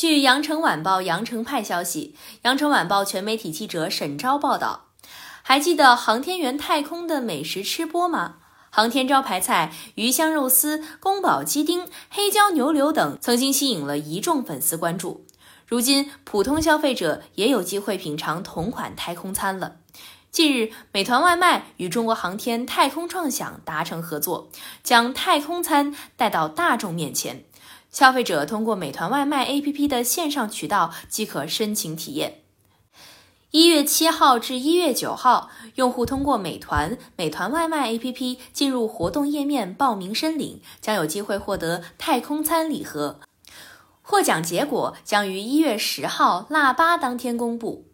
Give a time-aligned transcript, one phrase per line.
[0.00, 4.86] 据《羊城晚报》羊城派消息，《羊城晚报》全媒体记者沈昭报道，
[5.42, 8.36] 还记得航天员太空的美食吃播吗？
[8.70, 15.26] 航天招牌菜鱼香肉丝、宫保鸡丁、黑椒牛柳等，曾经吸引了一众粉丝关注。
[15.66, 19.76] 如今，普通消费者也有机会品尝同款太空餐了。
[20.30, 24.48] 近日，美团外卖与中国航天太空创想达成合作，
[24.82, 27.44] 将太空餐带到大众面前。
[27.90, 32.42] 消费者通过美团外卖 APP 的线上渠道即可申请体验。
[33.50, 43.18] 一月七号至一月九号，用户通过美团、美团外卖 APP 进入活动页面报名申领，将有机会获得太空餐礼盒。
[44.02, 47.88] 获奖结果将于一月十号腊八当天公布。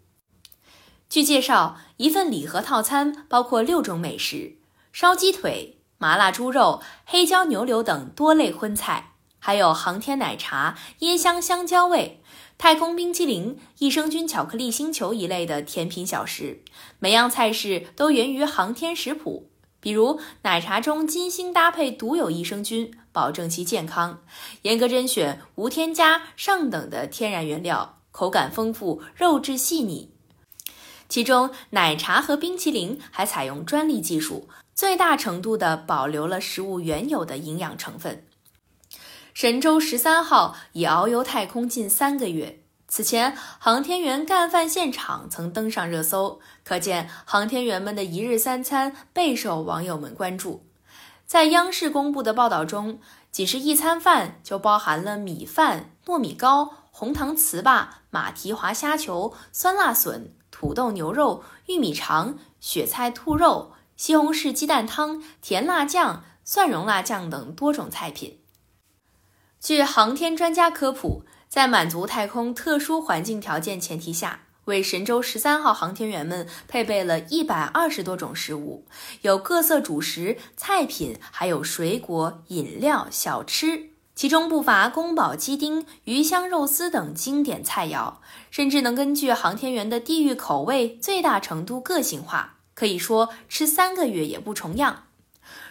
[1.08, 4.58] 据介绍，一份礼盒套餐包括六种美食：
[4.92, 12.22] 烧鸡腿、麻辣猪肉、黑椒牛柳等多类荤菜，还有航天奶茶、椰香香蕉味。
[12.58, 16.62] 太空冰淇淋、益生菌巧克力星球一类的甜品小食，
[16.98, 19.50] 每样菜式都源于航天食谱。
[19.78, 24.20] 比如奶茶中精心搭配独有益生菌，保证其健康；
[24.62, 30.10] 严格甄选无添加上等的天然原料，口感丰富，肉质细腻。
[31.08, 38.24] 其中奶茶和冰淇淋还采用专利技术，最大程度地保留了食物原有的营养成分。
[39.36, 50.64] 神舟十三号已遨游太空近三个月，此前航天员干饭现场曾登上热搜，可见航天员们的一日三餐备受网友们关注。
[51.26, 52.98] 在央视公布的报道中，
[53.30, 68.38] 仅是一餐饭就包含了米饭、糯米糕、红糖糍粑、马蹄滑虾球、酸辣笋、土豆牛肉、玉米肠、雪菜兔肉、西红柿鸡蛋汤、甜辣酱、蒜蓉辣酱等多种菜品。
[69.66, 78.86] 据航天专家科普，在满足太空特殊环境条件前提下，为神舟十三号航天员们配备了一百二十多种食物，
[79.22, 88.18] 有各色主食、菜品，还有水果、饮料、小吃，其中不乏宫保鸡丁、鱼香肉丝等经典菜肴，
[88.52, 95.05] 甚至能根据航天员的地域口味最大程度个性化，可以说吃三个月也不重样。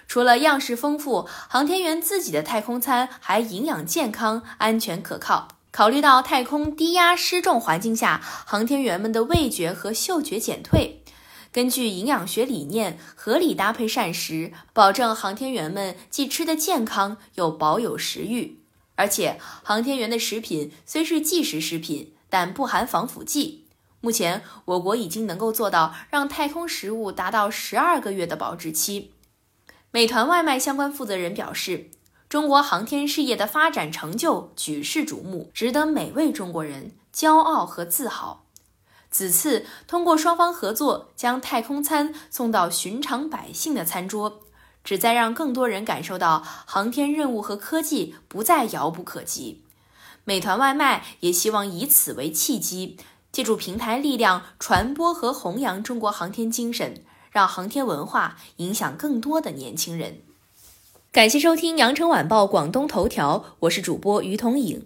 [0.07, 5.47] 除了样式丰富，航天员自己的太空餐还营养健康、安全可靠。
[5.71, 11.03] 考虑到太空低压失重环境下，航天员们的味觉和嗅觉减退，
[11.51, 18.61] 根据营养学理念，合理搭配膳食，保证航天员们既吃得健康，又保有食欲。
[18.95, 23.65] 而且，航天员的食品虽是即食食品，但不含防腐剂。
[23.99, 29.11] 目前，我国已经能够做到让太空食物达到十二个月的保质期。
[29.95, 31.89] 美团外卖相关负责人表示，
[32.27, 38.43] 中国航天事业的发展成就举世瞩目，值得每位中国人骄傲和自豪。
[39.09, 44.41] 此次通过双方合作，将太空餐送到寻常百姓的餐桌，
[44.83, 49.63] 旨在让更多人感受到航天任务和科技不再遥不可及。
[50.25, 52.97] 美团外卖也希望以此为契机，
[53.31, 57.05] 借助平台力量，传播和弘扬中国航天精神。
[57.35, 60.19] 让航天文化影响更多的年轻人。
[61.11, 64.85] 感谢收听羊城晚报广东头条，我是主播于彤颖。